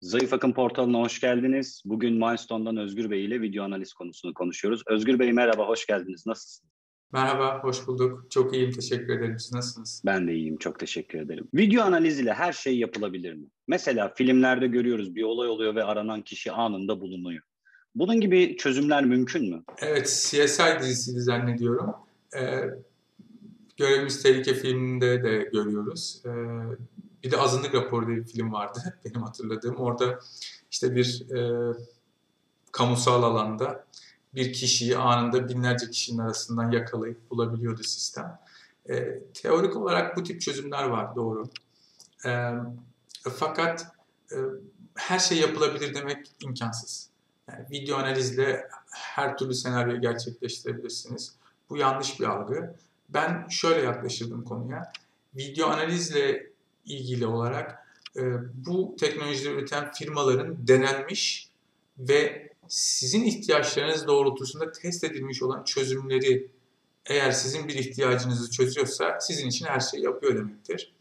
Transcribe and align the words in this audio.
Zayıf 0.00 0.32
Akım 0.32 0.54
portalına 0.54 0.98
hoş 0.98 1.20
geldiniz. 1.20 1.82
Bugün 1.84 2.14
Milestone'dan 2.14 2.76
Özgür 2.76 3.10
Bey 3.10 3.24
ile 3.24 3.42
video 3.42 3.64
analiz 3.64 3.92
konusunu 3.92 4.34
konuşuyoruz. 4.34 4.82
Özgür 4.86 5.18
Bey 5.18 5.32
merhaba, 5.32 5.68
hoş 5.68 5.86
geldiniz. 5.86 6.26
Nasılsınız? 6.26 6.70
Merhaba, 7.12 7.58
hoş 7.62 7.86
bulduk. 7.86 8.30
Çok 8.30 8.54
iyiyim, 8.54 8.70
teşekkür 8.70 9.18
ederim. 9.18 9.38
Siz 9.38 9.52
nasılsınız? 9.52 10.02
Ben 10.06 10.28
de 10.28 10.34
iyiyim, 10.34 10.56
çok 10.56 10.78
teşekkür 10.78 11.18
ederim. 11.18 11.48
Video 11.54 11.82
analiz 11.82 12.20
ile 12.20 12.32
her 12.32 12.52
şey 12.52 12.78
yapılabilir 12.78 13.34
mi? 13.34 13.46
Mesela 13.68 14.12
filmlerde 14.14 14.66
görüyoruz 14.66 15.14
bir 15.14 15.22
olay 15.22 15.48
oluyor 15.48 15.74
ve 15.74 15.84
aranan 15.84 16.22
kişi 16.22 16.52
anında 16.52 17.00
bulunuyor. 17.00 17.42
Bunun 17.94 18.20
gibi 18.20 18.56
çözümler 18.56 19.04
mümkün 19.04 19.50
mü? 19.50 19.62
Evet, 19.82 20.06
CSI 20.06 20.78
dizisiydi 20.80 21.20
zannediyorum. 21.20 21.90
Ee, 22.36 22.60
Görevimiz 23.76 24.22
Tehlike 24.22 24.54
filminde 24.54 25.22
de 25.22 25.48
görüyoruz. 25.52 26.22
Ee, 26.26 26.30
bir 27.24 27.30
de 27.30 27.36
Azınlık 27.36 27.74
Raporu 27.74 28.06
diye 28.06 28.16
bir 28.16 28.26
film 28.26 28.52
vardı 28.52 28.98
benim 29.04 29.22
hatırladığım. 29.22 29.76
Orada 29.76 30.20
işte 30.70 30.94
bir 30.94 31.30
e, 31.30 31.72
kamusal 32.72 33.22
alanda 33.22 33.84
bir 34.34 34.52
kişiyi 34.52 34.96
anında 34.96 35.48
binlerce 35.48 35.90
kişinin 35.90 36.18
arasından 36.18 36.70
yakalayıp 36.70 37.30
bulabiliyordu 37.30 37.82
sistem. 37.82 38.38
E, 38.90 39.18
teorik 39.34 39.76
olarak 39.76 40.16
bu 40.16 40.22
tip 40.22 40.40
çözümler 40.40 40.84
var 40.84 41.16
doğru. 41.16 41.48
E, 42.26 42.52
fakat 43.36 43.86
e, 44.32 44.36
her 44.94 45.18
şey 45.18 45.38
yapılabilir 45.38 45.94
demek 45.94 46.32
imkansız. 46.40 47.10
Yani 47.48 47.66
video 47.70 47.96
analizle 47.96 48.68
her 48.90 49.38
türlü 49.38 49.54
senaryoyu 49.54 50.00
gerçekleştirebilirsiniz. 50.00 51.36
Bu 51.70 51.76
yanlış 51.76 52.20
bir 52.20 52.24
algı. 52.24 52.76
Ben 53.08 53.48
şöyle 53.48 53.82
yaklaşırdım 53.82 54.44
konuya. 54.44 54.92
Video 55.34 55.68
analizle 55.68 56.49
ilgili 56.90 57.26
olarak 57.26 57.86
e, 58.16 58.22
bu 58.66 58.96
teknolojileri 59.00 59.54
üreten 59.54 59.92
firmaların 59.92 60.68
denenmiş 60.68 61.48
ve 61.98 62.50
sizin 62.68 63.24
ihtiyaçlarınız 63.24 64.06
doğrultusunda 64.06 64.72
test 64.72 65.04
edilmiş 65.04 65.42
olan 65.42 65.64
çözümleri 65.64 66.50
eğer 67.06 67.30
sizin 67.30 67.68
bir 67.68 67.74
ihtiyacınızı 67.74 68.50
çözüyorsa 68.50 69.20
sizin 69.20 69.48
için 69.48 69.66
her 69.66 69.80
şeyi 69.80 70.04
yapıyor 70.04 70.36
demektir. 70.36 70.92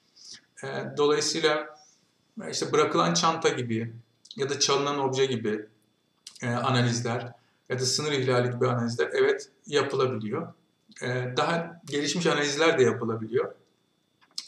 E, 0.64 0.68
dolayısıyla 0.98 1.80
işte 2.52 2.72
bırakılan 2.72 3.14
çanta 3.14 3.50
gibi 3.50 3.94
ya 4.36 4.50
da 4.50 4.60
çalınan 4.60 5.00
obje 5.00 5.26
gibi 5.26 5.66
e, 6.42 6.50
analizler 6.50 7.32
ya 7.70 7.80
da 7.80 7.86
sınır 7.86 8.12
ihlali 8.12 8.52
gibi 8.52 8.68
analizler 8.68 9.10
evet 9.14 9.50
yapılabiliyor. 9.68 10.54
E, 11.02 11.34
daha 11.38 11.82
gelişmiş 11.86 12.28
analizler 12.28 12.80
de 12.80 12.84
yapılabiliyor. 12.84 13.56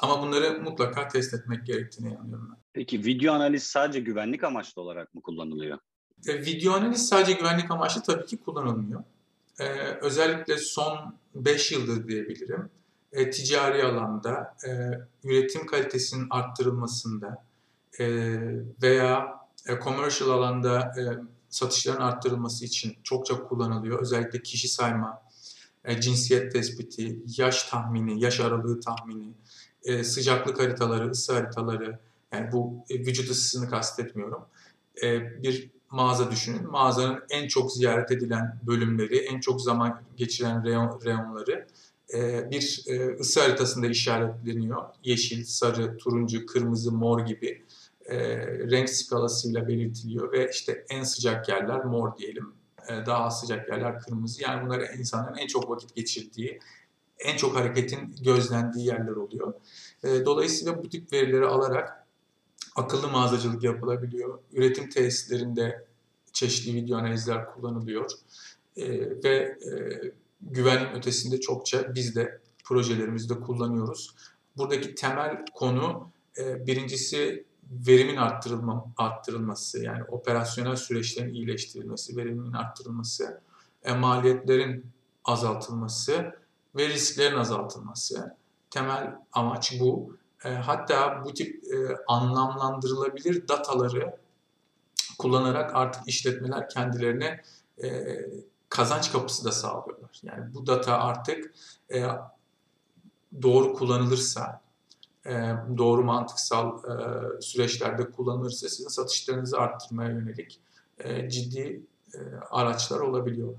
Ama 0.02 0.22
bunları 0.22 0.62
mutlaka 0.62 1.08
test 1.08 1.34
etmek 1.34 1.66
gerektiğine 1.66 2.14
inanıyorum 2.14 2.48
ben. 2.52 2.58
Peki 2.74 3.06
video 3.06 3.34
analiz 3.34 3.64
sadece 3.64 4.00
güvenlik 4.00 4.44
amaçlı 4.44 4.82
olarak 4.82 5.14
mı 5.16 5.22
kullanılıyor? 5.22 5.78
E, 6.28 6.42
video 6.46 6.74
analiz 6.74 7.08
sadece 7.08 7.34
güvenlik 7.34 7.72
amaçlı 7.72 8.04
tabii 8.04 8.26
ki 8.26 8.38
kullanılmıyor. 8.38 9.04
E, 9.60 9.66
özellikle 10.02 10.58
son 10.58 11.16
5 11.36 11.72
yıldır 11.72 12.08
diyebilirim. 12.08 12.70
E, 13.12 13.30
ticari 13.30 13.84
alanda, 13.84 14.58
e, 14.68 14.70
üretim 15.24 15.66
kalitesinin 15.66 16.28
arttırılmasında 16.30 17.46
e, 18.00 18.06
veya 18.82 19.42
e, 19.68 19.80
commercial 19.84 20.30
alanda 20.30 20.80
e, 20.80 21.04
satışların 21.50 22.02
arttırılması 22.02 22.66
için 22.66 22.98
çokça 23.04 23.44
kullanılıyor. 23.44 24.02
Özellikle 24.02 24.42
kişi 24.42 24.68
sayma, 24.68 25.22
e, 25.86 26.02
cinsiyet 26.02 26.52
tespiti, 26.52 27.24
yaş 27.38 27.64
tahmini, 27.64 28.24
yaş 28.24 28.40
aralığı 28.40 28.80
tahmini, 28.80 29.34
e, 29.86 30.04
sıcaklık 30.04 30.60
haritaları, 30.60 31.10
ısı 31.10 31.34
haritaları, 31.34 32.00
yani 32.34 32.52
bu 32.52 32.86
e, 32.90 33.00
vücut 33.00 33.30
ısısını 33.30 33.70
kastetmiyorum. 33.70 34.46
E, 35.04 35.42
bir 35.44 35.70
mağaza 35.90 36.32
düşünün. 36.32 36.72
Mağazanın 36.72 37.24
en 37.30 37.48
çok 37.48 37.74
ziyaret 37.74 38.12
edilen 38.12 38.60
bölümleri, 38.68 39.18
en 39.18 39.40
çok 39.40 39.62
zaman 39.62 40.02
geçiren 40.18 40.66
reyon, 40.66 41.02
reyonları 41.06 41.68
e, 42.14 42.52
bir 42.52 42.84
e, 42.88 43.20
ısı 43.20 43.42
haritasında 43.42 43.88
işaretleniyor. 43.88 44.84
Yeşil, 45.04 45.44
sarı, 45.44 45.98
turuncu, 45.98 46.46
kırmızı, 46.46 46.92
mor 46.92 47.26
gibi 47.26 47.64
e, 48.06 48.18
renk 48.48 48.90
skalasıyla 48.90 49.68
belirtiliyor 49.68 50.32
ve 50.32 50.50
işte 50.54 50.86
en 50.90 51.04
sıcak 51.04 51.50
yerler 51.50 51.86
mor 51.86 52.18
diyelim, 52.18 52.54
e, 52.90 53.06
daha 53.06 53.32
sıcak 53.32 53.70
yerler 53.70 54.00
kırmızı. 54.00 54.44
Yani 54.44 54.66
bunlar 54.66 54.80
insanların 54.98 55.38
en 55.38 55.48
çok 55.48 55.70
vakit 55.70 55.96
geçirdiği, 55.96 56.60
en 57.20 57.38
çok 57.38 57.56
hareketin 57.56 58.16
gözlendiği 58.24 58.88
yerler 58.88 59.16
oluyor. 59.16 59.54
E, 60.04 60.26
dolayısıyla 60.26 60.84
bu 60.84 60.90
tip 60.90 61.14
verileri 61.14 61.46
alarak 61.46 62.08
akıllı 62.76 63.08
mağazacılık 63.08 63.64
yapılabiliyor. 63.64 64.40
Üretim 64.54 64.90
tesislerinde 64.90 65.86
çeşitli 66.34 66.76
video 66.76 66.98
analizler 66.98 67.54
kullanılıyor. 67.54 68.12
E, 68.78 69.00
ve 69.24 69.36
e, 69.36 69.72
güvenlik 70.42 70.96
ötesinde 70.96 71.40
çokça 71.40 71.96
biz 71.96 72.16
de 72.16 72.42
projelerimizde 72.64 73.40
kullanıyoruz. 73.40 74.16
Buradaki 74.58 74.96
temel 74.96 75.46
konu 75.54 76.10
e, 76.38 76.68
birincisi 76.68 77.46
verimin 77.72 78.16
arttırılma, 78.16 78.86
arttırılması 78.98 79.84
yani 79.84 80.04
operasyonel 80.04 80.76
süreçlerin 80.76 81.34
iyileştirilmesi, 81.34 82.18
verimin 82.18 82.54
arttırılması, 82.54 83.42
e, 83.84 83.94
maliyetlerin 83.94 84.86
azaltılması 85.26 86.36
ve 86.76 86.90
risklerin 86.90 87.36
azaltılması. 87.36 88.36
Temel 88.72 89.16
amaç 89.34 89.80
bu. 89.80 90.18
E, 90.46 90.50
hatta 90.50 91.26
bu 91.26 91.34
tip 91.34 91.64
e, 91.74 91.96
anlamlandırılabilir 92.08 93.48
dataları 93.48 94.16
kullanarak 95.18 95.76
artık 95.76 96.08
işletmeler 96.08 96.70
kendilerine 96.70 97.42
e, 97.84 98.18
kazanç 98.70 99.12
kapısı 99.12 99.46
da 99.46 99.52
sağlıyorlar. 99.52 100.20
Yani 100.24 100.54
bu 100.54 100.68
data 100.68 100.98
artık 100.98 101.54
doğru 103.42 103.74
kullanılırsa, 103.74 104.62
doğru 105.78 106.04
mantıksal 106.04 106.80
süreçlerde 107.42 108.12
kullanılırsa 108.12 108.70
sizin 108.70 108.88
satışlarınızı 108.88 109.58
arttırmaya 109.58 110.10
yönelik 110.10 110.60
ciddi 111.28 111.82
araçlar 112.52 113.00
olabiliyor. 113.00 113.54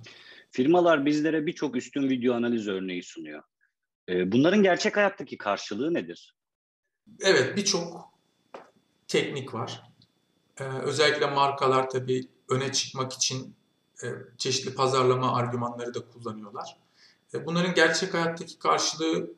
Firmalar 0.50 1.06
bizlere 1.06 1.46
birçok 1.46 1.76
üstün 1.76 2.08
video 2.08 2.34
analiz 2.34 2.68
örneği 2.68 3.02
sunuyor. 3.02 3.42
E, 4.08 4.32
bunların 4.32 4.62
gerçek 4.62 4.96
hayattaki 4.96 5.38
karşılığı 5.38 5.94
nedir? 5.94 6.34
Evet, 7.20 7.56
birçok 7.56 8.12
teknik 9.08 9.54
var. 9.54 9.82
Ee, 10.60 10.64
özellikle 10.64 11.26
markalar 11.26 11.90
tabii 11.90 12.28
öne 12.48 12.72
çıkmak 12.72 13.12
için 13.12 13.54
e, 14.04 14.06
çeşitli 14.38 14.74
pazarlama 14.74 15.36
argümanları 15.36 15.94
da 15.94 16.00
kullanıyorlar. 16.08 16.76
E, 17.34 17.46
bunların 17.46 17.74
gerçek 17.74 18.14
hayattaki 18.14 18.58
karşılığı 18.58 19.30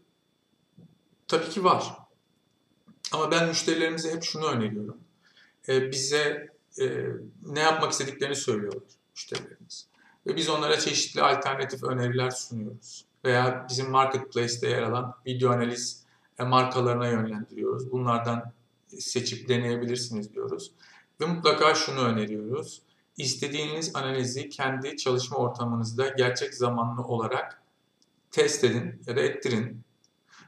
tabii 1.29 1.49
ki 1.49 1.65
var. 1.65 1.99
Ama 3.13 3.31
ben 3.31 3.49
müşterilerimize 3.49 4.13
hep 4.13 4.23
şunu 4.23 4.47
öneriyorum. 4.47 4.99
E, 5.69 5.91
bize 5.91 6.55
ne 7.43 7.61
yapmak 7.61 7.93
istediklerini 7.93 8.37
söylüyorlar 8.37 8.83
müşterilerimiz. 9.15 9.87
Ve 10.27 10.37
biz 10.37 10.49
onlara 10.49 10.81
çeşitli 10.81 11.23
alternatif 11.23 11.83
öneriler 11.83 12.31
sunuyoruz. 12.31 13.05
Veya 13.25 13.67
bizim 13.69 13.91
marketplace'te 13.91 14.69
yer 14.69 14.83
alan 14.83 15.15
video 15.27 15.51
analiz 15.51 16.05
e, 16.39 16.45
markalarına 16.45 17.09
yönlendiriyoruz. 17.09 17.93
Bunlardan 17.93 18.53
seçip 18.99 19.49
deneyebilirsiniz 19.49 20.35
diyoruz. 20.35 20.73
Ve 21.21 21.27
mutlaka 21.27 21.75
şunu 21.75 22.01
öneriyoruz. 22.01 22.83
İstediğiniz 23.17 23.97
analizi 23.97 24.49
kendi 24.49 24.97
çalışma 24.97 25.37
ortamınızda 25.37 26.09
gerçek 26.09 26.55
zamanlı 26.55 27.03
olarak 27.03 27.63
test 28.31 28.65
edin 28.65 29.03
ya 29.07 29.17
da 29.17 29.21
ettirin. 29.21 29.85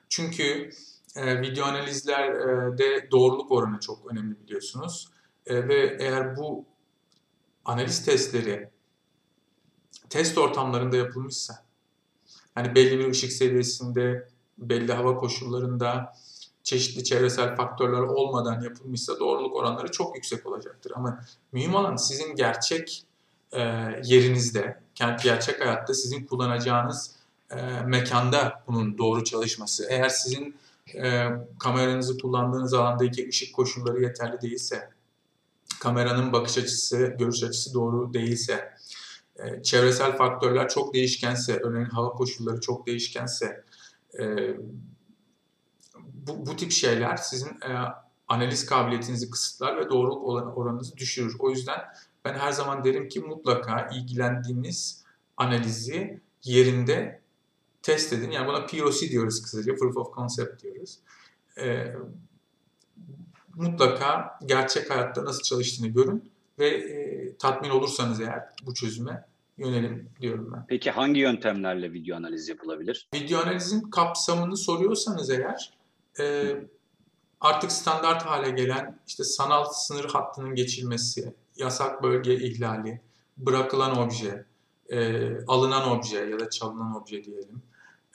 Çünkü 0.09 0.71
e, 1.17 1.43
video 1.43 1.65
analizlerde 1.65 3.11
doğruluk 3.11 3.53
oranı 3.53 3.81
çok 3.81 4.13
önemli 4.13 4.41
biliyorsunuz. 4.41 5.09
E, 5.47 5.69
ve 5.69 5.97
eğer 6.01 6.37
bu 6.37 6.65
analiz 7.65 8.05
testleri 8.05 8.71
test 10.11 10.39
ortamlarında 10.39 10.97
yapılmışsa, 10.97 11.66
hani 12.57 12.75
belli 12.75 12.99
bir 12.99 13.11
ışık 13.11 13.33
seviyesinde, 13.33 14.29
belli 14.59 14.93
hava 14.93 15.17
koşullarında, 15.17 16.13
çeşitli 16.63 17.05
çevresel 17.05 17.57
faktörler 17.57 18.01
olmadan 18.01 18.61
yapılmışsa 18.61 19.19
doğruluk 19.21 19.57
oranları 19.57 19.91
çok 19.91 20.17
yüksek 20.17 20.47
olacaktır. 20.47 20.93
Ama 20.97 21.21
mühim 21.53 21.75
olan 21.75 21.97
sizin 21.97 22.37
gerçek 22.37 23.05
e, 23.53 23.61
yerinizde, 24.05 24.81
gerçek 25.23 25.61
hayatta 25.61 25.95
sizin 25.95 26.27
kullanacağınız 26.27 27.11
e, 27.51 27.81
mekanda 27.87 28.63
bunun 28.67 28.99
doğru 28.99 29.25
çalışması. 29.25 29.87
Eğer 29.91 30.09
sizin 30.09 30.57
e, 30.95 31.29
kameranızı 31.59 32.19
kullandığınız 32.19 32.75
alandaki 32.75 33.29
ışık 33.29 33.55
koşulları 33.55 34.03
yeterli 34.03 34.41
değilse, 34.41 34.91
kameranın 35.81 36.33
bakış 36.33 36.59
açısı, 36.59 37.17
görüş 37.19 37.43
açısı 37.43 37.75
doğru 37.75 38.15
değilse, 38.15 38.73
e, 39.39 39.63
çevresel 39.63 40.17
faktörler 40.17 40.69
çok 40.69 40.95
değişkense, 40.95 41.57
örneğin 41.57 41.87
hava 41.87 42.09
koşulları 42.09 42.61
çok 42.61 42.87
değişkense, 42.87 43.65
e, 44.19 44.55
bu, 46.27 46.47
bu 46.47 46.57
tip 46.57 46.73
şeyler 46.73 47.17
sizin 47.17 47.49
e, 47.49 47.71
analiz 48.29 48.67
kabiliyetinizi 48.67 49.31
kısıtlar 49.31 49.77
ve 49.77 49.91
doğruluk 49.91 50.29
oranınızı 50.59 50.97
düşürür. 50.97 51.37
O 51.39 51.51
yüzden 51.51 51.81
ben 52.25 52.35
her 52.35 52.53
zaman 52.53 52.85
derim 52.85 53.09
ki 53.09 53.21
mutlaka 53.21 53.89
ilgilendiğiniz 53.89 55.05
analizi 55.37 56.21
yerinde 56.45 57.21
test 57.83 58.13
edin. 58.13 58.31
Yani 58.31 58.49
buna 58.49 58.67
POC 58.67 59.11
diyoruz 59.11 59.43
kısaca, 59.43 59.77
Proof 59.77 59.97
of 59.97 60.15
Concept 60.15 60.63
diyoruz. 60.63 60.99
E, 61.59 61.95
mutlaka 63.55 64.39
gerçek 64.47 64.91
hayatta 64.91 65.25
nasıl 65.25 65.43
çalıştığını 65.43 65.89
görün 65.89 66.31
ve 66.59 66.69
e, 66.69 67.37
tatmin 67.37 67.71
olursanız 67.71 68.21
eğer 68.21 68.45
bu 68.67 68.75
çözüme 68.75 69.25
yönelim 69.59 70.11
diyorum 70.21 70.53
ben. 70.55 70.65
Peki 70.69 70.91
hangi 70.91 71.21
yöntemlerle 71.21 71.93
video 71.93 72.17
analiz 72.17 72.49
yapılabilir? 72.49 73.09
Video 73.15 73.41
analizin 73.41 73.91
kapsamını 73.91 74.57
soruyorsanız 74.57 75.31
eğer 75.31 75.73
e, 76.21 76.57
artık 77.41 77.73
standart 77.73 78.23
hale 78.23 78.51
gelen 78.51 78.99
işte 79.07 79.25
sanal 79.25 79.65
sınır 79.65 80.05
hattının 80.05 80.55
geçilmesi, 80.55 81.35
yasak 81.57 82.03
bölge 82.03 82.35
ihlali, 82.35 83.01
bırakılan 83.37 83.99
obje, 83.99 84.45
e, 84.89 85.29
alınan 85.47 85.91
obje 85.91 86.19
ya 86.19 86.41
da 86.41 86.51
çalınan 86.51 86.97
obje 86.97 87.25
diyelim, 87.25 87.63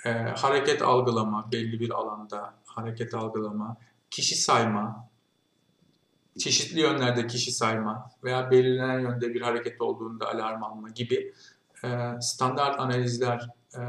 e, 0.06 0.10
hareket 0.12 0.82
algılama, 0.82 1.52
belli 1.52 1.80
bir 1.80 1.90
alanda 1.90 2.54
hareket 2.66 3.14
algılama, 3.14 3.78
kişi 4.12 4.36
sayma, 4.36 5.11
çeşitli 6.42 6.80
yönlerde 6.80 7.28
kişi 7.28 7.52
sayma 7.52 8.12
veya 8.24 8.52
belirlenen 8.52 9.00
yönde 9.00 9.34
bir 9.34 9.42
hareket 9.42 9.82
olduğunda 9.82 10.30
alarm 10.30 10.64
alma 10.64 10.90
gibi 10.90 11.34
e, 11.84 12.12
standart 12.22 12.80
analizler 12.80 13.50
e, 13.74 13.80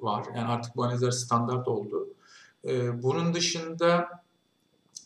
var. 0.00 0.26
Yani 0.36 0.48
artık 0.48 0.76
bu 0.76 0.84
analizler 0.84 1.10
standart 1.10 1.68
oldu. 1.68 2.08
E, 2.64 3.02
bunun 3.02 3.34
dışında 3.34 4.08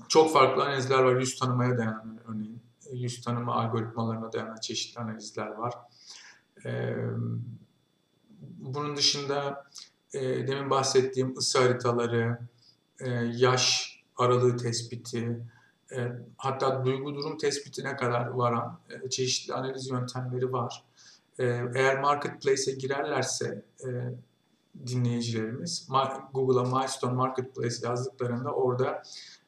çok 0.09 0.33
farklı 0.33 0.63
analizler 0.63 0.99
var. 0.99 1.17
Yüz 1.17 1.39
tanımaya 1.39 1.79
dayanan 1.79 2.21
örneğin. 2.29 2.61
Yüz 2.93 3.21
tanıma 3.21 3.55
algoritmalarına 3.55 4.33
dayanan 4.33 4.57
çeşitli 4.57 5.01
analizler 5.01 5.47
var. 5.47 5.75
E, 6.65 6.97
bunun 8.41 8.97
dışında 8.97 9.65
e, 10.15 10.21
demin 10.21 10.71
bahsettiğim 10.71 11.37
ısı 11.37 11.59
haritaları, 11.59 12.39
e, 13.01 13.09
yaş 13.37 13.97
aralığı 14.17 14.57
tespiti, 14.57 15.41
e, 15.93 16.13
hatta 16.37 16.85
duygu 16.85 17.15
durum 17.15 17.39
tespitine 17.39 17.97
kadar 17.97 18.27
varan 18.27 18.79
e, 18.91 19.11
çeşitli 19.11 19.55
analiz 19.55 19.91
yöntemleri 19.91 20.53
var. 20.53 20.85
E, 21.39 21.45
eğer 21.75 22.01
marketplace'e 22.01 22.75
girerlerse 22.75 23.63
e, 23.81 23.89
dinleyicilerimiz 24.87 25.89
Google'a 26.33 26.63
Milestone 26.63 27.15
Marketplace 27.15 27.77
yazdıklarında 27.83 28.51
orada 28.51 29.03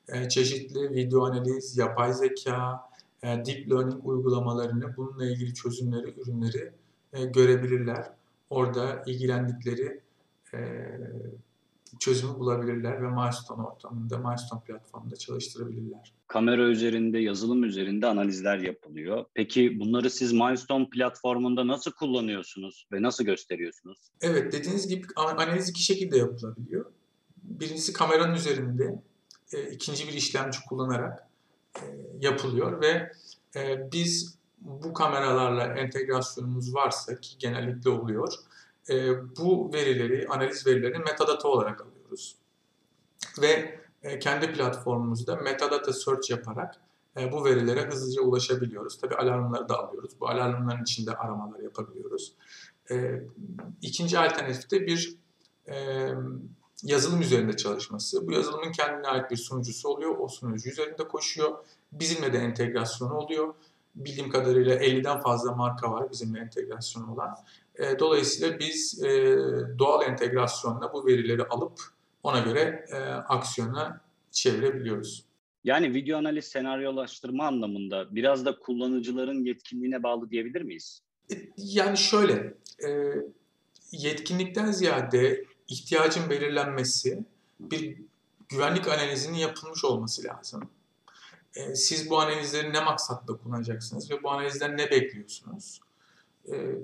e, 0.08 0.28
çeşitli 0.28 0.90
video 0.94 1.24
analiz, 1.24 1.78
yapay 1.78 2.12
zeka, 2.12 2.88
e, 3.22 3.26
deep 3.26 3.70
learning 3.70 4.06
uygulamalarını, 4.06 4.96
bununla 4.96 5.26
ilgili 5.26 5.54
çözümleri, 5.54 6.14
ürünleri 6.20 6.72
e, 7.12 7.24
görebilirler. 7.24 8.10
Orada 8.50 9.02
ilgilendikleri 9.06 10.00
e, 10.54 10.58
çözümü 11.98 12.38
bulabilirler 12.38 13.02
ve 13.02 13.08
Milestone 13.10 13.62
ortamında, 13.62 14.18
Milestone 14.18 14.60
platformunda 14.60 15.16
çalıştırabilirler. 15.16 16.14
Kamera 16.26 16.62
üzerinde, 16.62 17.18
yazılım 17.18 17.64
üzerinde 17.64 18.06
analizler 18.06 18.58
yapılıyor. 18.58 19.24
Peki 19.34 19.80
bunları 19.80 20.10
siz 20.10 20.32
Milestone 20.32 20.88
platformunda 20.90 21.66
nasıl 21.66 21.92
kullanıyorsunuz 21.92 22.86
ve 22.92 23.02
nasıl 23.02 23.24
gösteriyorsunuz? 23.24 23.98
Evet, 24.20 24.52
dediğiniz 24.52 24.88
gibi 24.88 25.06
analiz 25.16 25.68
iki 25.68 25.82
şekilde 25.82 26.18
yapılabiliyor. 26.18 26.92
Birincisi 27.36 27.92
kameranın 27.92 28.34
üzerinde, 28.34 29.02
e, 29.52 29.70
ikinci 29.70 30.08
bir 30.08 30.12
işlemci 30.12 30.58
kullanarak 30.68 31.28
e, 31.76 31.82
yapılıyor 32.20 32.80
ve 32.80 33.12
e, 33.56 33.92
biz 33.92 34.38
bu 34.60 34.92
kameralarla 34.92 35.64
entegrasyonumuz 35.64 36.74
varsa 36.74 37.20
ki 37.20 37.38
genellikle 37.38 37.90
oluyor, 37.90 38.32
e, 38.90 39.16
bu 39.36 39.72
verileri, 39.72 40.26
analiz 40.28 40.66
verilerini 40.66 40.98
metadata 40.98 41.48
olarak 41.48 41.80
alıyoruz. 41.80 42.36
Ve 43.42 43.80
e, 44.02 44.18
kendi 44.18 44.52
platformumuzda 44.52 45.36
metadata 45.36 45.92
search 45.92 46.30
yaparak 46.30 46.74
e, 47.16 47.32
bu 47.32 47.44
verilere 47.44 47.86
hızlıca 47.86 48.22
ulaşabiliyoruz. 48.22 48.98
Tabi 48.98 49.14
alarmları 49.14 49.68
da 49.68 49.78
alıyoruz. 49.78 50.12
Bu 50.20 50.28
alarmların 50.28 50.82
içinde 50.82 51.16
aramalar 51.16 51.60
yapabiliyoruz. 51.60 52.32
E, 52.90 53.22
ikinci 53.82 54.18
alternatif 54.18 54.70
de 54.70 54.86
bir 54.86 55.16
e, 55.68 56.08
yazılım 56.82 57.20
üzerinde 57.20 57.56
çalışması. 57.56 58.26
Bu 58.26 58.32
yazılımın 58.32 58.72
kendine 58.72 59.06
ait 59.08 59.30
bir 59.30 59.36
sunucusu 59.36 59.88
oluyor. 59.88 60.18
O 60.18 60.28
sunucu 60.28 60.70
üzerinde 60.70 61.08
koşuyor. 61.08 61.64
Bizimle 61.92 62.32
de 62.32 62.38
entegrasyonu 62.38 63.14
oluyor. 63.14 63.54
Bildiğim 64.04 64.30
kadarıyla 64.30 64.76
50'den 64.76 65.20
fazla 65.20 65.52
marka 65.52 65.92
var 65.92 66.10
bizimle 66.10 66.40
entegrasyon 66.40 67.08
olan. 67.08 67.36
E, 67.78 67.98
dolayısıyla 67.98 68.58
biz 68.58 69.04
e, 69.04 69.36
doğal 69.78 70.08
entegrasyonla 70.08 70.92
bu 70.92 71.06
verileri 71.06 71.44
alıp 71.44 71.80
ona 72.22 72.40
göre 72.40 72.86
e, 72.92 72.96
aksiyona 73.08 74.00
çevirebiliyoruz. 74.30 75.24
Yani 75.64 75.94
video 75.94 76.18
analiz 76.18 76.44
senaryolaştırma 76.44 77.46
anlamında 77.46 78.14
biraz 78.14 78.44
da 78.44 78.58
kullanıcıların 78.58 79.44
yetkinliğine 79.44 80.02
bağlı 80.02 80.30
diyebilir 80.30 80.62
miyiz? 80.62 81.02
Yani 81.56 81.96
şöyle, 81.96 82.54
yetkinlikten 83.92 84.72
ziyade 84.72 85.44
ihtiyacın 85.68 86.30
belirlenmesi, 86.30 87.24
bir 87.60 87.96
güvenlik 88.48 88.88
analizinin 88.88 89.38
yapılmış 89.38 89.84
olması 89.84 90.24
lazım. 90.24 90.70
Siz 91.74 92.10
bu 92.10 92.20
analizleri 92.20 92.72
ne 92.72 92.80
maksatla 92.80 93.36
kullanacaksınız 93.36 94.10
ve 94.10 94.22
bu 94.22 94.30
analizden 94.30 94.76
ne 94.76 94.90
bekliyorsunuz? 94.90 95.80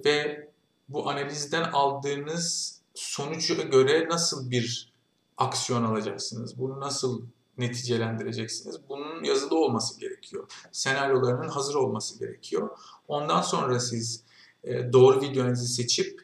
Ve 0.04 0.48
bu 0.88 1.10
analizden 1.10 1.62
aldığınız 1.62 2.80
sonuca 2.94 3.54
göre 3.54 4.08
nasıl 4.08 4.50
bir 4.50 4.92
aksiyon 5.36 5.82
alacaksınız? 5.82 6.58
Bunu 6.58 6.80
nasıl 6.80 7.22
neticelendireceksiniz? 7.58 8.76
Bunun 8.88 9.24
yazılı 9.24 9.58
olması 9.58 10.00
gerekiyor. 10.00 10.48
Senaryolarının 10.72 11.48
hazır 11.48 11.74
olması 11.74 12.18
gerekiyor. 12.18 12.70
Ondan 13.08 13.42
sonra 13.42 13.80
siz 13.80 14.24
e, 14.64 14.92
doğru 14.92 15.20
videonuzu 15.20 15.64
seçip 15.64 16.20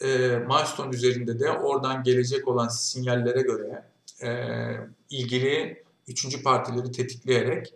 e, 0.00 0.06
milestone 0.38 0.94
üzerinde 0.94 1.40
de 1.40 1.50
oradan 1.50 2.02
gelecek 2.02 2.48
olan 2.48 2.68
sinyallere 2.68 3.42
göre 3.42 3.84
e, 4.22 4.30
ilgili 5.10 5.84
üçüncü 6.08 6.42
partileri 6.42 6.92
tetikleyerek 6.92 7.74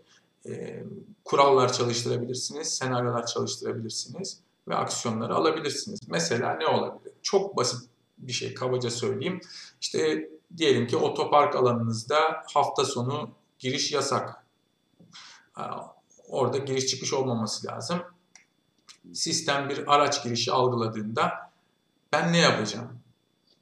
e, 0.49 0.85
kurallar 1.25 1.73
çalıştırabilirsiniz, 1.73 2.75
senaryolar 2.75 3.26
çalıştırabilirsiniz 3.26 4.40
ve 4.69 4.75
aksiyonları 4.75 5.35
alabilirsiniz. 5.35 6.00
Mesela 6.09 6.55
ne 6.55 6.67
olabilir? 6.67 7.12
Çok 7.23 7.57
basit 7.57 7.88
bir 8.19 8.33
şey 8.33 8.55
kabaca 8.55 8.90
söyleyeyim. 8.90 9.40
İşte 9.81 10.31
diyelim 10.57 10.87
ki 10.87 10.97
otopark 10.97 11.57
alanınızda 11.57 12.17
hafta 12.55 12.85
sonu 12.85 13.31
giriş 13.59 13.93
yasak. 13.93 14.45
Orada 16.28 16.59
giriş 16.59 16.87
çıkış 16.87 17.12
olmaması 17.12 17.67
lazım. 17.67 17.99
Sistem 19.12 19.69
bir 19.69 19.95
araç 19.95 20.25
girişi 20.25 20.52
algıladığında 20.52 21.33
ben 22.12 22.33
ne 22.33 22.38
yapacağım? 22.38 22.98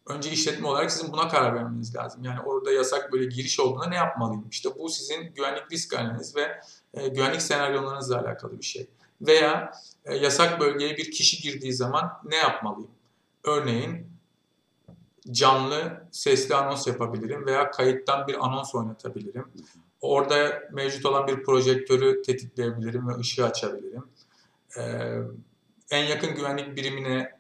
Önce 0.07 0.31
işletme 0.31 0.69
olarak 0.69 0.93
sizin 0.93 1.13
buna 1.13 1.29
karar 1.29 1.55
vermeniz 1.55 1.97
lazım. 1.97 2.25
Yani 2.25 2.41
orada 2.41 2.73
yasak 2.73 3.13
böyle 3.13 3.25
giriş 3.25 3.61
olduğunda 3.61 3.87
ne 3.87 3.95
yapmalıyım? 3.95 4.45
İşte 4.51 4.69
bu 4.79 4.89
sizin 4.89 5.35
güvenlik 5.35 5.73
risk 5.73 5.95
analiz 5.95 6.37
ve 6.37 6.61
e, 6.95 7.09
güvenlik 7.09 7.43
senaryolarınızla 7.43 8.21
alakalı 8.21 8.59
bir 8.59 8.65
şey. 8.65 8.87
Veya 9.21 9.73
e, 10.05 10.17
yasak 10.17 10.61
bölgeye 10.61 10.97
bir 10.97 11.11
kişi 11.11 11.43
girdiği 11.43 11.73
zaman 11.73 12.13
ne 12.25 12.37
yapmalıyım? 12.37 12.91
Örneğin 13.45 14.07
canlı 15.31 16.07
sesli 16.13 16.55
anons 16.55 16.87
yapabilirim 16.87 17.47
veya 17.47 17.71
kayıttan 17.71 18.27
bir 18.27 18.47
anons 18.47 18.75
oynatabilirim. 18.75 19.49
Orada 20.01 20.63
mevcut 20.73 21.07
olan 21.07 21.27
bir 21.27 21.45
projektörü 21.45 22.23
tetikleyebilirim 22.23 23.09
ve 23.09 23.17
ışığı 23.17 23.47
açabilirim. 23.47 24.05
Ee, 24.79 25.19
en 25.91 26.05
yakın 26.05 26.35
güvenlik 26.35 26.77
birimine 26.77 27.33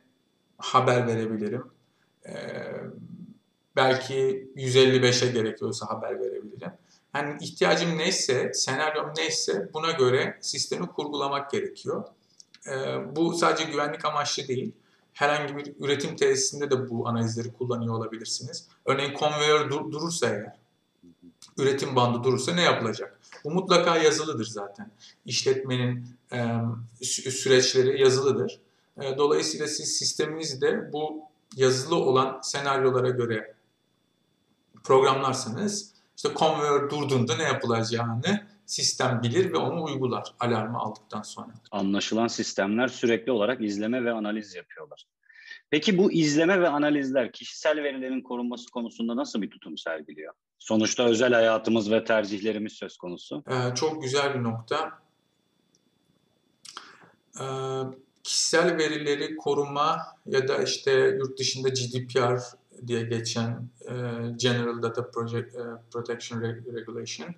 haber 0.58 1.06
verebilirim. 1.06 1.75
Belki 3.76 4.48
155'e 4.56 5.32
gerekiyorsa 5.32 5.86
haber 5.88 6.20
verebilirim. 6.20 6.72
Yani 7.14 7.36
ihtiyacım 7.44 7.98
neyse, 7.98 8.52
senaryom 8.54 9.12
neyse 9.16 9.70
buna 9.74 9.90
göre 9.90 10.38
sistemi 10.40 10.86
kurgulamak 10.86 11.50
gerekiyor. 11.50 12.04
Ee, 12.68 13.16
bu 13.16 13.34
sadece 13.34 13.64
güvenlik 13.64 14.04
amaçlı 14.04 14.48
değil. 14.48 14.72
Herhangi 15.12 15.56
bir 15.56 15.74
üretim 15.80 16.16
tesisinde 16.16 16.70
de 16.70 16.90
bu 16.90 17.08
analizleri 17.08 17.52
kullanıyor 17.52 17.94
olabilirsiniz. 17.94 18.68
Örneğin 18.84 19.14
konveyör 19.14 19.70
dur- 19.70 19.92
durursa 19.92 20.26
eğer, 20.26 20.56
üretim 21.58 21.96
bandı 21.96 22.24
durursa 22.24 22.52
ne 22.52 22.62
yapılacak? 22.62 23.20
Bu 23.44 23.50
mutlaka 23.50 23.96
yazılıdır 23.96 24.44
zaten. 24.46 24.90
İşletmenin 25.26 26.06
e, 26.32 26.46
süreçleri 27.30 28.00
yazılıdır. 28.00 28.60
E, 29.00 29.18
dolayısıyla 29.18 29.66
siz 29.66 29.96
sisteminizde 29.96 30.92
bu 30.92 31.25
yazılı 31.56 31.96
olan 31.96 32.40
senaryolara 32.42 33.10
göre 33.10 33.54
programlarsanız 34.84 35.96
İşte 36.16 36.34
konveyör 36.34 36.90
durduğunda 36.90 37.36
ne 37.36 37.42
yapılacağını 37.42 38.46
sistem 38.66 39.22
bilir 39.22 39.52
ve 39.52 39.56
onu 39.56 39.84
uygular 39.84 40.34
alarmı 40.40 40.78
aldıktan 40.78 41.22
sonra. 41.22 41.52
Anlaşılan 41.70 42.28
sistemler 42.28 42.88
sürekli 42.88 43.32
olarak 43.32 43.60
izleme 43.60 44.04
ve 44.04 44.12
analiz 44.12 44.54
yapıyorlar. 44.54 45.06
Peki 45.70 45.98
bu 45.98 46.12
izleme 46.12 46.60
ve 46.60 46.68
analizler 46.68 47.32
kişisel 47.32 47.82
verilerin 47.82 48.20
korunması 48.20 48.70
konusunda 48.70 49.16
nasıl 49.16 49.42
bir 49.42 49.50
tutum 49.50 49.78
sergiliyor? 49.78 50.34
Sonuçta 50.58 51.04
özel 51.04 51.32
hayatımız 51.32 51.90
ve 51.90 52.04
tercihlerimiz 52.04 52.72
söz 52.72 52.96
konusu. 52.96 53.44
Ee, 53.48 53.74
çok 53.74 54.02
güzel 54.02 54.34
bir 54.34 54.42
nokta. 54.42 54.90
Ee, 57.40 57.44
kişisel 58.26 58.78
verileri 58.78 59.36
koruma 59.36 60.02
ya 60.26 60.48
da 60.48 60.62
işte 60.62 60.92
yurt 60.92 61.38
dışında 61.38 61.68
GDPR 61.68 62.40
diye 62.86 63.02
geçen 63.02 63.68
e, 63.88 63.92
General 64.36 64.82
Data 64.82 65.10
Project, 65.10 65.54
e, 65.54 65.60
Protection 65.92 66.40
Regulation 66.42 67.34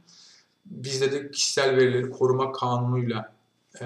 bizde 0.66 1.12
de 1.12 1.30
kişisel 1.30 1.76
verileri 1.76 2.11
koruma 2.11 2.52
kanunuyla 2.52 3.35
e, 3.80 3.85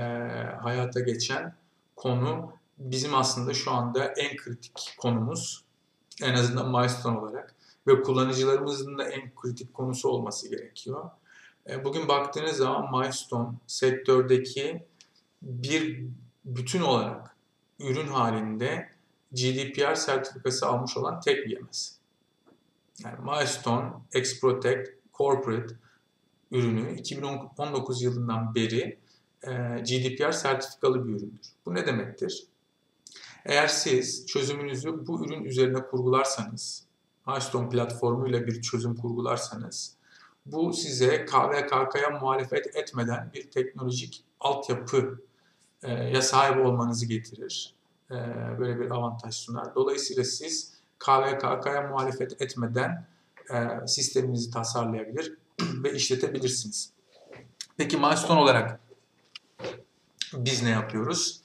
hayata 0.62 1.00
geçen 1.00 1.54
konu 1.96 2.52
bizim 2.78 3.14
aslında 3.14 3.54
şu 3.54 3.70
anda 3.70 4.04
en 4.04 4.36
kritik 4.36 4.94
konumuz. 4.98 5.64
En 6.22 6.34
azından 6.34 6.70
milestone 6.70 7.18
olarak 7.18 7.54
ve 7.86 8.02
kullanıcılarımızın 8.02 8.98
da 8.98 9.08
en 9.08 9.34
kritik 9.34 9.74
konusu 9.74 10.08
olması 10.08 10.48
gerekiyor. 10.50 11.10
E, 11.70 11.84
bugün 11.84 12.08
baktığınız 12.08 12.56
zaman 12.56 12.98
milestone 12.98 13.48
sektördeki 13.66 14.86
bir 15.42 16.06
bütün 16.44 16.80
olarak 16.80 17.36
ürün 17.78 18.08
halinde 18.08 18.88
GDPR 19.32 19.94
sertifikası 19.94 20.66
almış 20.66 20.96
olan 20.96 21.20
tek 21.20 21.46
BMS. 21.46 21.92
Yani 23.04 23.18
Milestone, 23.24 23.92
X-Protect, 24.14 24.88
Corporate 25.14 25.74
ürünü 26.50 26.94
2019 26.98 28.02
yılından 28.02 28.54
beri 28.54 28.98
e, 29.42 29.50
GDPR 29.80 30.32
sertifikalı 30.32 31.08
bir 31.08 31.12
üründür. 31.12 31.46
Bu 31.66 31.74
ne 31.74 31.86
demektir? 31.86 32.46
Eğer 33.44 33.68
siz 33.68 34.26
çözümünüzü 34.26 35.06
bu 35.06 35.24
ürün 35.24 35.44
üzerine 35.44 35.86
kurgularsanız, 35.86 36.86
Milestone 37.26 37.68
platformuyla 37.68 38.46
bir 38.46 38.62
çözüm 38.62 38.96
kurgularsanız, 38.96 39.96
bu 40.46 40.72
size 40.72 41.24
KVKK'ya 41.24 42.10
muhalefet 42.20 42.76
etmeden 42.76 43.30
bir 43.34 43.50
teknolojik 43.50 44.24
altyapı 44.40 44.96
e, 44.96 45.31
ya 45.88 46.22
sahip 46.22 46.66
olmanızı 46.66 47.06
getirir. 47.06 47.74
E, 48.10 48.14
böyle 48.58 48.80
bir 48.80 48.90
avantaj 48.90 49.34
sunar. 49.34 49.74
Dolayısıyla 49.74 50.24
siz 50.24 50.72
KVKK'ya 50.98 51.88
muhalefet 51.90 52.42
etmeden 52.42 53.06
e, 53.50 53.86
sisteminizi 53.86 54.50
tasarlayabilir 54.50 55.38
ve 55.84 55.92
işletebilirsiniz. 55.94 56.92
Peki 57.76 57.96
milestone 57.96 58.40
olarak 58.40 58.80
biz 60.34 60.62
ne 60.62 60.70
yapıyoruz? 60.70 61.42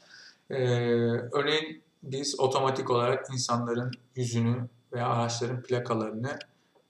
Örneğin 0.50 1.82
biz 2.04 2.40
otomatik 2.40 2.90
olarak 2.90 3.34
insanların 3.34 3.92
yüzünü 4.16 4.68
veya 4.94 5.08
araçların 5.08 5.62
plakalarını 5.62 6.40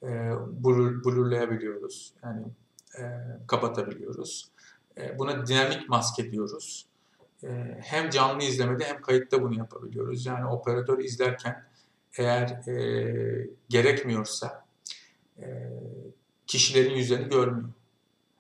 e, 0.03 0.07
blur, 0.63 1.03
blurlayabiliyoruz. 1.03 2.13
Yani 2.23 2.45
e, 2.99 3.03
kapatabiliyoruz. 3.47 4.51
E, 4.97 5.19
buna 5.19 5.47
dinamik 5.47 5.89
maske 5.89 6.31
diyoruz. 6.31 6.85
E, 7.43 7.77
hem 7.81 8.09
canlı 8.09 8.43
izlemede 8.43 8.85
hem 8.85 9.01
kayıtta 9.01 9.43
bunu 9.43 9.57
yapabiliyoruz. 9.57 10.25
Yani 10.25 10.45
operatör 10.45 10.99
izlerken 10.99 11.65
eğer 12.17 12.67
e, 12.67 13.49
gerekmiyorsa 13.69 14.65
e, 15.39 15.45
kişilerin 16.47 16.95
yüzlerini 16.95 17.29
görmüyor. 17.29 17.69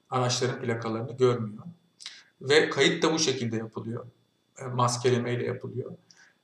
Araçların 0.09 0.61
plakalarını 0.61 1.17
görmüyor. 1.17 1.63
Ve 2.41 2.69
kayıt 2.69 3.03
da 3.03 3.13
bu 3.13 3.19
şekilde 3.19 3.57
yapılıyor. 3.57 4.05
E, 4.59 4.65
maskeleme 4.65 5.33
ile 5.33 5.45
yapılıyor. 5.45 5.91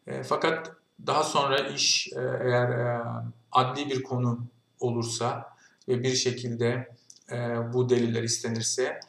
E, 0.08 0.24
fakat 0.24 0.72
daha 1.08 1.24
sonra 1.24 1.60
iş 1.60 2.08
e, 2.16 2.20
eğer 2.20 2.70
e, 2.70 3.04
adli 3.52 3.90
bir 3.90 4.04
konu 4.04 4.46
olursa 4.80 5.54
ve 5.88 6.04
bir 6.04 6.16
şekilde 6.16 6.96
e, 7.32 7.38
bu 7.74 7.90
deliller 7.90 8.24
istenirse 8.24 9.00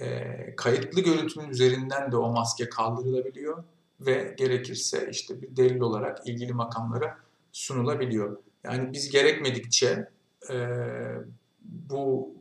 e, 0.00 0.54
kayıtlı 0.56 1.00
görüntünün 1.00 1.48
üzerinden 1.48 2.12
de 2.12 2.16
o 2.16 2.32
maske 2.32 2.68
kaldırılabiliyor 2.68 3.64
ve 4.00 4.34
gerekirse 4.38 5.08
işte 5.10 5.42
bir 5.42 5.56
delil 5.56 5.80
olarak 5.80 6.26
ilgili 6.26 6.52
makamlara 6.52 7.18
sunulabiliyor. 7.52 8.38
Yani 8.64 8.92
biz 8.92 9.10
gerekmedikçe 9.10 10.08
e, 10.50 10.68
bu 11.62 12.34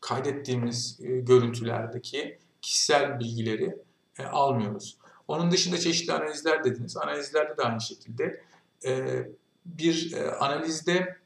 kaydettiğimiz 0.00 1.00
e, 1.02 1.20
görüntülerdeki 1.20 2.38
kişisel 2.62 3.20
bilgileri 3.20 3.76
e, 4.18 4.24
almıyoruz. 4.24 4.98
Onun 5.28 5.50
dışında 5.50 5.78
çeşitli 5.78 6.12
analizler 6.12 6.64
dediniz. 6.64 6.96
Analizlerde 6.96 7.56
de 7.56 7.62
aynı 7.62 7.80
şekilde 7.80 8.40
e, 8.84 9.22
bir 9.66 10.12
e, 10.12 10.30
analizde 10.30 11.16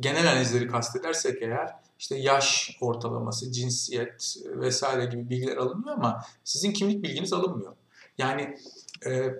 genel 0.00 0.32
analizleri 0.32 0.68
kastedersek 0.68 1.42
eğer 1.42 1.74
işte 1.98 2.16
yaş 2.16 2.78
ortalaması, 2.80 3.52
cinsiyet 3.52 4.36
vesaire 4.44 5.04
gibi 5.04 5.30
bilgiler 5.30 5.56
alınıyor 5.56 5.96
ama 5.96 6.24
sizin 6.44 6.72
kimlik 6.72 7.02
bilginiz 7.02 7.32
alınmıyor. 7.32 7.76
Yani 8.18 8.58
e, 9.06 9.34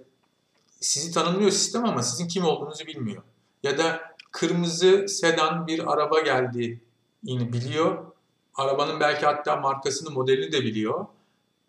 sizi 0.80 1.12
tanımlıyor 1.12 1.50
sistem 1.50 1.84
ama 1.84 2.02
sizin 2.02 2.28
kim 2.28 2.44
olduğunuzu 2.44 2.86
bilmiyor. 2.86 3.22
Ya 3.62 3.78
da 3.78 4.00
kırmızı 4.32 5.08
sedan 5.08 5.66
bir 5.66 5.92
araba 5.92 6.20
geldiğini 6.20 7.52
biliyor. 7.52 8.12
Arabanın 8.54 9.00
belki 9.00 9.26
hatta 9.26 9.56
markasını, 9.56 10.10
modelini 10.10 10.52
de 10.52 10.60
biliyor. 10.60 11.06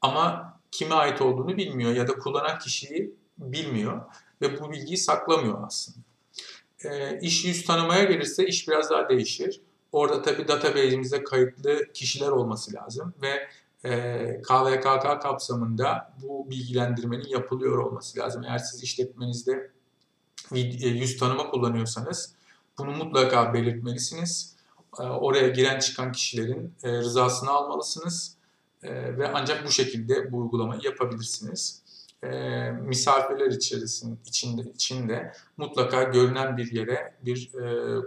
Ama 0.01 0.53
kime 0.71 0.95
ait 0.95 1.21
olduğunu 1.21 1.57
bilmiyor 1.57 1.91
ya 1.91 2.07
da 2.07 2.13
kullanan 2.13 2.59
kişiyi 2.59 3.15
bilmiyor 3.37 4.01
ve 4.41 4.59
bu 4.59 4.71
bilgiyi 4.71 4.97
saklamıyor 4.97 5.67
aslında. 5.67 5.97
E, 6.83 7.19
iş 7.19 7.45
yüz 7.45 7.65
tanımaya 7.65 8.03
gelirse 8.03 8.45
iş 8.45 8.67
biraz 8.67 8.89
daha 8.89 9.09
değişir. 9.09 9.61
Orada 9.91 10.21
tabii 10.21 10.47
database'imizde 10.47 11.23
kayıtlı 11.23 11.93
kişiler 11.93 12.27
olması 12.29 12.73
lazım 12.73 13.13
ve 13.21 13.47
e, 13.85 14.41
KVKK 14.41 15.21
kapsamında 15.21 16.13
bu 16.21 16.49
bilgilendirmenin 16.49 17.27
yapılıyor 17.27 17.77
olması 17.77 18.19
lazım. 18.19 18.43
Eğer 18.43 18.57
siz 18.57 18.83
işletmenizde 18.83 19.71
e, 20.55 20.59
yüz 20.87 21.17
tanıma 21.17 21.49
kullanıyorsanız 21.49 22.33
bunu 22.77 22.91
mutlaka 22.91 23.53
belirtmelisiniz. 23.53 24.55
E, 24.99 25.03
oraya 25.03 25.47
giren 25.47 25.79
çıkan 25.79 26.11
kişilerin 26.11 26.73
e, 26.83 26.91
rızasını 26.91 27.49
almalısınız 27.49 28.35
e, 28.83 29.17
ve 29.17 29.31
ancak 29.33 29.65
bu 29.65 29.71
şekilde 29.71 30.31
bu 30.31 30.37
uygulamayı 30.37 30.81
yapabilirsiniz. 30.83 31.81
Misafirler 32.81 33.51
içerisinde 33.51 34.15
içinde, 34.25 34.61
içinde 34.61 35.33
mutlaka 35.57 36.03
görünen 36.03 36.57
bir 36.57 36.71
yere 36.71 37.15
bir 37.25 37.51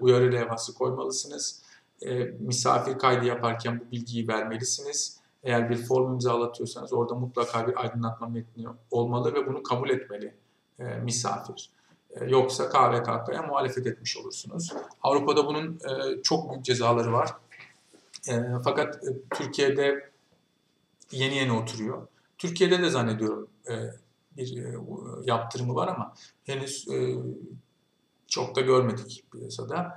uyarı 0.00 0.32
levhası 0.32 0.74
koymalısınız. 0.74 1.62
Misafir 2.38 2.98
kaydı 2.98 3.24
yaparken 3.24 3.80
bu 3.80 3.90
bilgiyi 3.92 4.28
vermelisiniz. 4.28 5.20
Eğer 5.42 5.70
bir 5.70 5.76
form 5.76 6.14
imzalatıyorsanız 6.14 6.92
orada 6.92 7.14
mutlaka 7.14 7.66
bir 7.68 7.80
aydınlatma 7.82 8.28
metni 8.28 8.66
olmalı 8.90 9.34
ve 9.34 9.46
bunu 9.46 9.62
kabul 9.62 9.90
etmeli 9.90 10.34
misafir. 11.02 11.70
E, 12.20 12.24
yoksa 12.24 12.68
KVKK'ya 12.68 13.42
muhalefet 13.42 13.86
etmiş 13.86 14.16
olursunuz. 14.16 14.72
Avrupa'da 15.02 15.46
bunun 15.46 15.74
e, 15.74 16.22
çok 16.22 16.50
büyük 16.50 16.64
cezaları 16.64 17.12
var. 17.12 17.30
E, 18.28 18.42
fakat 18.64 19.02
Türkiye'de 19.34 20.10
yeni 21.10 21.36
yeni 21.36 21.52
oturuyor. 21.52 22.06
Türkiye'de 22.38 22.82
de 22.82 22.90
zannediyorum 22.90 23.48
bir 24.36 24.64
yaptırımı 25.26 25.74
var 25.74 25.88
ama 25.88 26.14
henüz 26.44 26.88
çok 28.26 28.56
da 28.56 28.60
görmedik 28.60 29.24
piyasada. 29.32 29.96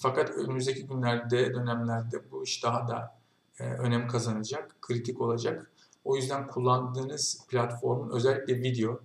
Fakat 0.00 0.30
önümüzdeki 0.30 0.86
günlerde, 0.86 1.54
dönemlerde 1.54 2.30
bu 2.30 2.44
iş 2.44 2.64
daha 2.64 2.88
da 2.88 3.18
önem 3.58 4.08
kazanacak, 4.08 4.76
kritik 4.82 5.20
olacak. 5.20 5.70
O 6.04 6.16
yüzden 6.16 6.46
kullandığınız 6.46 7.46
platformun 7.48 8.16
özellikle 8.16 8.62
video, 8.62 9.00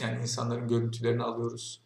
yani 0.00 0.22
insanların 0.22 0.68
görüntülerini 0.68 1.22
alıyoruz. 1.22 1.80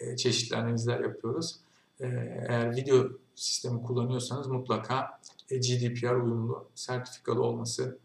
E, 0.00 0.16
çeşitli 0.16 0.56
analizler 0.56 1.00
yapıyoruz. 1.00 1.56
E, 2.00 2.06
eğer 2.48 2.76
video 2.76 3.08
sistemi 3.34 3.82
kullanıyorsanız 3.82 4.46
mutlaka 4.46 5.20
e, 5.50 5.56
GDPR 5.56 6.14
uyumlu, 6.14 6.68
sertifikalı 6.74 7.42
olması 7.42 7.98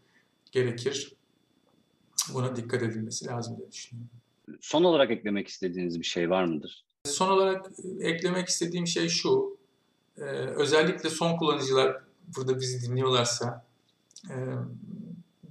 gerekir. 0.52 1.16
Buna 2.34 2.56
dikkat 2.56 2.82
edilmesi 2.82 3.26
lazım 3.26 3.56
diye 3.58 3.72
düşünüyorum. 3.72 4.10
Son 4.60 4.84
olarak 4.84 5.10
eklemek 5.10 5.48
istediğiniz 5.48 6.00
bir 6.00 6.04
şey 6.04 6.30
var 6.30 6.44
mıdır? 6.44 6.84
Son 7.04 7.28
olarak 7.28 7.66
eklemek 8.00 8.48
istediğim 8.48 8.86
şey 8.86 9.08
şu. 9.08 9.56
özellikle 10.56 11.10
son 11.10 11.36
kullanıcılar 11.36 12.02
burada 12.36 12.60
bizi 12.60 12.88
dinliyorlarsa 12.88 13.64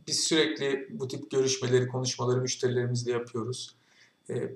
biz 0.08 0.20
sürekli 0.20 0.88
bu 0.90 1.08
tip 1.08 1.32
görüşmeleri, 1.32 1.88
konuşmaları 1.88 2.42
müşterilerimizle 2.42 3.12
yapıyoruz. 3.12 3.76
E, 4.30 4.52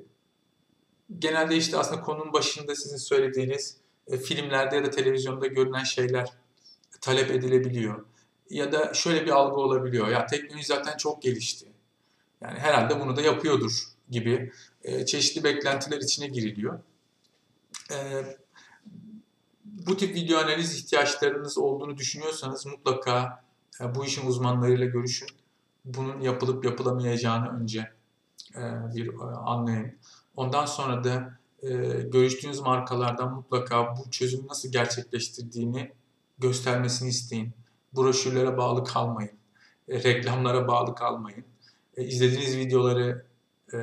genelde 1.20 1.58
işte 1.58 1.78
aslında 1.78 2.02
konunun 2.02 2.34
başında 2.34 2.76
sizin 2.76 2.98
söylediğiniz 2.98 3.78
e, 4.08 4.18
filmlerde 4.18 4.76
ya 4.76 4.86
da 4.86 4.90
televizyonda 4.90 5.48
görünen 5.48 5.84
şeyler 5.84 6.30
talep 7.02 7.32
edilebiliyor. 7.32 8.06
Ya 8.50 8.72
da 8.72 8.94
şöyle 8.94 9.26
bir 9.26 9.32
algı 9.32 9.56
olabiliyor. 9.56 10.08
Ya 10.08 10.26
teknoloji 10.26 10.66
zaten 10.66 10.98
çok 10.98 11.22
gelişti. 11.22 11.66
Yani 12.42 12.60
herhalde 12.60 13.00
bunu 13.00 13.16
da 13.16 13.22
yapıyordur 13.22 13.95
gibi 14.10 14.52
e, 14.84 15.06
çeşitli 15.06 15.44
beklentiler 15.44 15.98
içine 15.98 16.28
giriliyor. 16.28 16.80
E, 17.92 17.98
bu 19.64 19.98
tip 19.98 20.16
video 20.16 20.40
analiz 20.40 20.76
ihtiyaçlarınız 20.76 21.58
olduğunu 21.58 21.98
düşünüyorsanız 21.98 22.66
mutlaka 22.66 23.44
e, 23.82 23.96
bu 23.96 24.06
işin 24.06 24.28
uzmanlarıyla 24.28 24.86
görüşün. 24.86 25.28
Bunun 25.86 26.22
yapılıp 26.22 26.66
yapılamayacağını 26.66 27.62
önce 27.62 27.92
e, 28.56 28.62
bir 28.96 29.08
e, 29.08 29.22
anlayın. 29.22 29.98
Ondan 30.36 30.66
sonra 30.66 31.04
da 31.04 31.40
e, 31.64 31.70
görüştüğünüz 32.02 32.60
markalardan 32.60 33.34
mutlaka 33.34 33.98
bu 33.98 34.12
çözümü 34.12 34.48
nasıl 34.48 34.72
gerçekleştirdiğini 34.72 35.92
göstermesini 36.40 37.10
isteyin. 37.10 37.52
Broşürlere 37.94 38.58
bağlı 38.58 38.84
kalmayın. 38.84 39.32
E, 39.88 40.04
reklamlara 40.04 40.68
bağlı 40.68 40.96
kalmayın. 40.96 41.46
E, 41.98 42.04
izlediğiniz 42.04 42.58
videoları 42.58 43.26
e, 43.74 43.78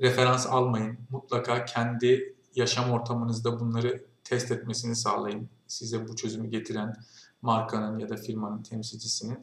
referans 0.00 0.46
almayın. 0.46 0.98
Mutlaka 1.10 1.64
kendi 1.64 2.34
yaşam 2.54 2.90
ortamınızda 2.90 3.60
bunları 3.60 4.04
test 4.24 4.50
etmesini 4.50 4.96
sağlayın. 4.96 5.48
Size 5.66 6.08
bu 6.08 6.16
çözümü 6.16 6.48
getiren 6.48 6.94
markanın 7.42 7.98
ya 7.98 8.08
da 8.08 8.16
firmanın 8.16 8.62
temsilcisinin 8.62 9.38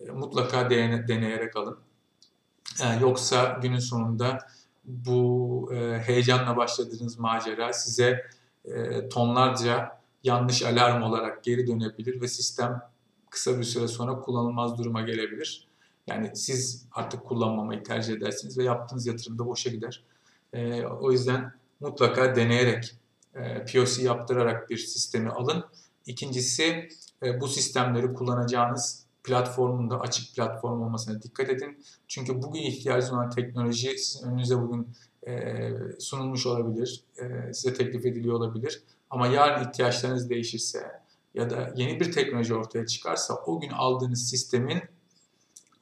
e, 0.00 0.10
mutlaka 0.10 0.70
deney, 0.70 1.08
deneyerek 1.08 1.56
alın. 1.56 1.78
E, 2.82 3.00
yoksa 3.00 3.58
günün 3.62 3.78
sonunda 3.78 4.38
bu 4.84 5.70
e, 5.74 5.98
heyecanla 5.98 6.56
başladığınız 6.56 7.18
macera 7.18 7.72
size 7.72 8.26
e, 8.64 9.08
tonlarca 9.08 10.00
yanlış 10.22 10.62
alarm 10.62 11.02
olarak 11.02 11.44
geri 11.44 11.66
dönebilir 11.66 12.20
ve 12.20 12.28
sistem 12.28 12.82
kısa 13.30 13.58
bir 13.58 13.64
süre 13.64 13.88
sonra 13.88 14.20
kullanılmaz 14.20 14.78
duruma 14.78 15.02
gelebilir. 15.02 15.69
Yani 16.10 16.30
siz 16.34 16.86
artık 16.92 17.24
kullanmamayı 17.24 17.82
tercih 17.82 18.14
edersiniz 18.14 18.58
ve 18.58 18.64
yaptığınız 18.64 19.06
yatırım 19.06 19.38
da 19.38 19.46
boşa 19.46 19.70
gider. 19.70 20.04
E, 20.52 20.84
o 20.84 21.12
yüzden 21.12 21.52
mutlaka 21.80 22.36
deneyerek, 22.36 22.94
e, 23.34 23.64
POC 23.64 24.02
yaptırarak 24.02 24.70
bir 24.70 24.76
sistemi 24.76 25.30
alın. 25.30 25.64
İkincisi 26.06 26.88
e, 27.22 27.40
bu 27.40 27.48
sistemleri 27.48 28.14
kullanacağınız 28.14 29.06
platformun 29.24 29.90
da 29.90 30.00
açık 30.00 30.36
platform 30.36 30.82
olmasına 30.82 31.22
dikkat 31.22 31.48
edin. 31.48 31.84
Çünkü 32.08 32.42
bugün 32.42 32.60
ihtiyacınız 32.60 33.12
olan 33.12 33.30
teknoloji 33.30 33.96
önünüze 34.24 34.58
bugün 34.60 34.88
e, 35.26 35.70
sunulmuş 35.98 36.46
olabilir, 36.46 37.04
e, 37.18 37.54
size 37.54 37.74
teklif 37.74 38.06
ediliyor 38.06 38.34
olabilir. 38.34 38.82
Ama 39.10 39.26
yarın 39.26 39.64
ihtiyaçlarınız 39.64 40.30
değişirse 40.30 41.00
ya 41.34 41.50
da 41.50 41.72
yeni 41.76 42.00
bir 42.00 42.12
teknoloji 42.12 42.54
ortaya 42.54 42.86
çıkarsa 42.86 43.34
o 43.34 43.60
gün 43.60 43.70
aldığınız 43.70 44.28
sistemin 44.28 44.82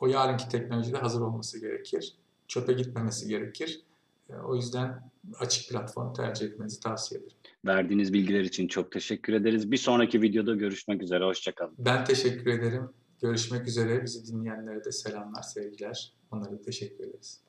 o 0.01 0.07
yarınki 0.07 0.49
teknolojide 0.49 0.97
hazır 0.97 1.21
olması 1.21 1.61
gerekir. 1.61 2.15
Çöpe 2.49 2.73
gitmemesi 2.73 3.29
gerekir. 3.29 3.83
E, 4.31 4.35
o 4.35 4.57
yüzden 4.57 5.11
açık 5.39 5.71
platform 5.71 6.13
tercih 6.13 6.47
etmenizi 6.47 6.81
tavsiye 6.81 7.21
ederim. 7.21 7.37
Verdiğiniz 7.67 8.13
bilgiler 8.13 8.41
için 8.41 8.69
çok 8.69 8.93
teşekkür 8.93 9.33
ederiz. 9.33 9.71
Bir 9.71 9.77
sonraki 9.77 10.23
videoda 10.23 10.55
görüşmek 10.55 11.03
üzere. 11.03 11.25
Hoşçakalın. 11.25 11.75
Ben 11.79 12.05
teşekkür 12.05 12.51
ederim. 12.51 12.89
Görüşmek 13.23 13.69
üzere. 13.69 14.05
Bizi 14.05 14.33
dinleyenlere 14.33 14.85
de 14.85 14.93
selamlar, 14.93 15.43
sevgiler. 15.43 16.13
Onlara 16.31 16.53
da 16.53 16.63
teşekkür 16.63 17.05
ederiz. 17.05 17.41